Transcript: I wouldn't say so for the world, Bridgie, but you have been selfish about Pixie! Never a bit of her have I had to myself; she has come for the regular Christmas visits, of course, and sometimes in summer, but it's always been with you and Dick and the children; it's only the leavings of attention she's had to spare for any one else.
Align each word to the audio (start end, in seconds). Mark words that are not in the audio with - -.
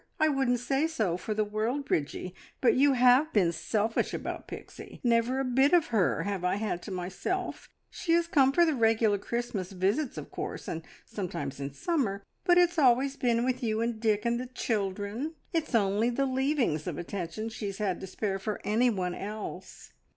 I 0.19 0.29
wouldn't 0.29 0.59
say 0.59 0.87
so 0.87 1.15
for 1.15 1.35
the 1.35 1.43
world, 1.43 1.85
Bridgie, 1.85 2.33
but 2.59 2.73
you 2.73 2.93
have 2.93 3.31
been 3.33 3.51
selfish 3.51 4.15
about 4.15 4.47
Pixie! 4.47 4.99
Never 5.03 5.39
a 5.39 5.43
bit 5.45 5.73
of 5.73 5.89
her 5.93 6.23
have 6.23 6.43
I 6.43 6.55
had 6.55 6.81
to 6.81 6.91
myself; 6.91 7.69
she 7.91 8.13
has 8.13 8.25
come 8.25 8.51
for 8.51 8.65
the 8.65 8.73
regular 8.73 9.19
Christmas 9.19 9.71
visits, 9.71 10.17
of 10.17 10.31
course, 10.31 10.67
and 10.67 10.81
sometimes 11.05 11.59
in 11.59 11.75
summer, 11.75 12.23
but 12.45 12.57
it's 12.57 12.79
always 12.79 13.15
been 13.15 13.45
with 13.45 13.61
you 13.61 13.81
and 13.81 13.99
Dick 13.99 14.25
and 14.25 14.39
the 14.39 14.47
children; 14.47 15.35
it's 15.53 15.75
only 15.75 16.09
the 16.09 16.25
leavings 16.25 16.87
of 16.87 16.97
attention 16.97 17.49
she's 17.49 17.77
had 17.77 18.01
to 18.01 18.07
spare 18.07 18.39
for 18.39 18.59
any 18.63 18.89
one 18.89 19.13
else. 19.13 19.93